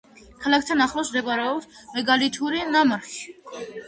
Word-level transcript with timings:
ქალაქთან 0.43 0.79
ახლოს 0.85 1.11
მდებარეობს 1.11 1.83
მეგალითური 1.97 2.63
ნამარხი. 2.77 3.37